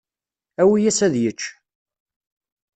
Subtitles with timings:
[0.61, 1.41] Awi-yas ad yečč.